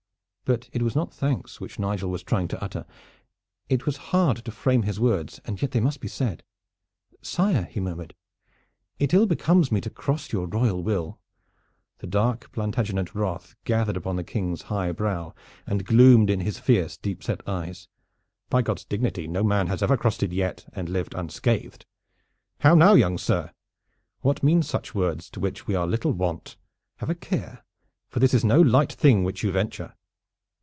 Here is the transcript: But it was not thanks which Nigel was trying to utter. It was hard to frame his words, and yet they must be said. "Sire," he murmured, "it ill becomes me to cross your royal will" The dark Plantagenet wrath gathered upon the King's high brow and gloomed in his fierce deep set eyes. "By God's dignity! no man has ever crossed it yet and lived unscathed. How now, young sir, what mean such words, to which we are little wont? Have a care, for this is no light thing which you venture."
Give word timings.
But 0.43 0.67
it 0.73 0.81
was 0.81 0.97
not 0.97 1.13
thanks 1.13 1.61
which 1.61 1.79
Nigel 1.79 2.09
was 2.09 2.23
trying 2.23 2.49
to 2.49 2.61
utter. 2.61 2.85
It 3.69 3.85
was 3.85 3.95
hard 4.11 4.43
to 4.43 4.51
frame 4.51 4.81
his 4.83 4.99
words, 4.99 5.39
and 5.45 5.61
yet 5.61 5.71
they 5.71 5.79
must 5.79 6.01
be 6.01 6.09
said. 6.09 6.43
"Sire," 7.21 7.69
he 7.71 7.79
murmured, 7.79 8.13
"it 8.99 9.13
ill 9.13 9.25
becomes 9.25 9.71
me 9.71 9.79
to 9.79 9.89
cross 9.89 10.33
your 10.33 10.47
royal 10.47 10.83
will" 10.83 11.21
The 11.99 12.07
dark 12.07 12.51
Plantagenet 12.51 13.15
wrath 13.15 13.55
gathered 13.63 13.95
upon 13.95 14.17
the 14.17 14.25
King's 14.25 14.63
high 14.63 14.91
brow 14.91 15.33
and 15.65 15.85
gloomed 15.85 16.29
in 16.29 16.41
his 16.41 16.59
fierce 16.59 16.97
deep 16.97 17.23
set 17.23 17.47
eyes. 17.47 17.87
"By 18.49 18.61
God's 18.61 18.83
dignity! 18.83 19.29
no 19.29 19.45
man 19.45 19.67
has 19.67 19.81
ever 19.81 19.95
crossed 19.95 20.21
it 20.21 20.33
yet 20.33 20.65
and 20.73 20.89
lived 20.89 21.13
unscathed. 21.13 21.85
How 22.59 22.75
now, 22.75 22.93
young 22.95 23.17
sir, 23.17 23.53
what 24.19 24.43
mean 24.43 24.63
such 24.63 24.93
words, 24.93 25.29
to 25.29 25.39
which 25.39 25.65
we 25.65 25.75
are 25.75 25.87
little 25.87 26.11
wont? 26.11 26.57
Have 26.97 27.09
a 27.09 27.15
care, 27.15 27.63
for 28.09 28.19
this 28.19 28.33
is 28.33 28.43
no 28.43 28.59
light 28.59 28.91
thing 28.91 29.23
which 29.23 29.43
you 29.43 29.51
venture." 29.53 29.95